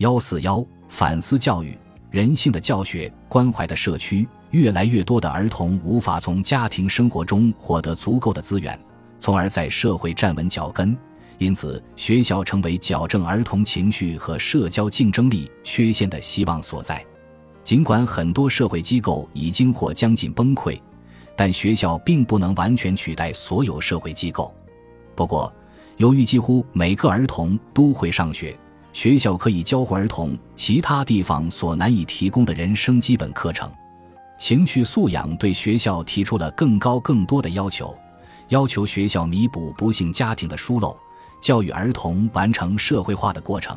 [0.00, 1.76] 幺四幺反思教育，
[2.10, 4.26] 人性的教学，关怀的社区。
[4.50, 8.80] 越来越多的儿童无法从家庭生活中获得足够的资源，
[9.18, 10.96] 从而在社会站稳脚跟。
[11.36, 17.04] 因此，学校成为矫正儿童情绪和社交竞争力缺陷的希望所在。
[17.62, 20.80] 尽管很多社会机构已经或将近崩溃，
[21.36, 24.50] 但学校并不能完全取代所有社会机构。
[25.14, 25.52] 不过，
[25.98, 28.58] 由于几乎每个儿童都会上学，
[28.92, 33.70] 学校可以教会儿童其他地方所难以提供的人生基本课程。
[34.38, 37.94] 情绪素养对学校提出了更高更多的要求，
[38.48, 40.96] 要求学校弥补不幸家庭的疏漏。
[41.40, 43.74] 教育儿童完成社会化的过程，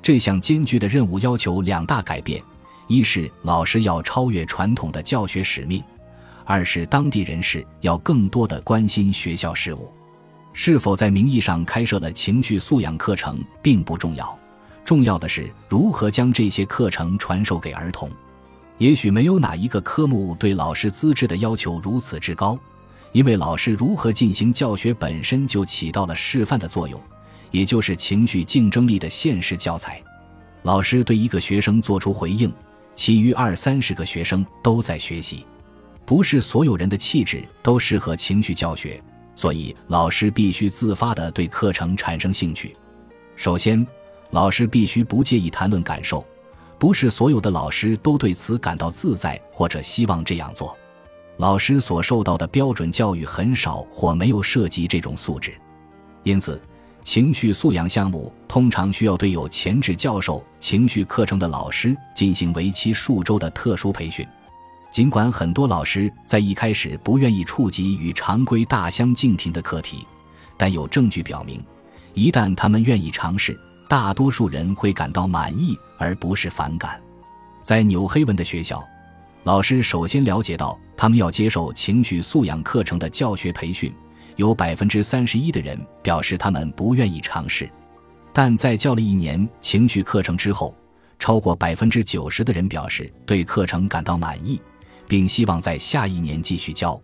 [0.00, 2.42] 这项艰巨的任务要求两大改变：
[2.86, 5.82] 一是老师要超越传统的教学使命；
[6.46, 9.92] 二是当地人士要更多的关心学校事务。
[10.58, 14.36] 是否在名义上开设了情绪素养课程并不重要，
[14.86, 18.10] 重要的是如何将这些课程传授给儿童。
[18.78, 22.58] 也许没有哪一个科目对老师资质的要求如此之高。
[23.12, 26.98] 因为老师如何进行教学本身就起到了示范的作用，
[27.50, 30.02] 也就是情绪竞争力的现实教材。
[30.62, 32.50] 老师对一个学生做出回应，
[32.94, 35.44] 其余二三十个学生都在学习。
[36.06, 39.02] 不是所有人的气质都适合情绪教学，
[39.36, 42.74] 所以老师必须自发地对课程产生兴趣。
[43.36, 43.86] 首先，
[44.30, 46.24] 老师必须不介意谈论感受，
[46.78, 50.74] 不是所有的老师都对此感到自在或者希望这样做。
[51.36, 55.52] 老师所受到的标准教育很少或没有涉及这种素质，
[56.22, 56.58] 因此，
[57.04, 64.26] 情绪素养项目通常需要对有前置教授情绪课程的老师进行为期数周的特殊培训。
[64.90, 70.06] 尽管很多老师在一开始不愿意触及与常规大相径庭的课题，
[70.56, 71.62] 但有证据表明，
[72.14, 77.00] 一旦他们愿意尝试，大多数人会感到满意而不是反感。
[77.62, 78.82] 在纽黑文的学校。
[79.44, 83.94] 老师首先了解到，他们要接受情绪素养课程的教学培训，
[84.34, 87.70] 有百分之三十一的人表示他们不愿意尝试，
[88.32, 90.74] 但在教了一年情绪课程之后，
[91.20, 94.60] 超过百分之九十的人表示对课程感到满意，
[95.08, 97.00] 并希望在下一年继续教。